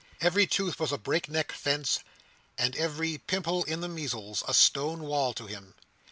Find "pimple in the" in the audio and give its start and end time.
3.19-3.87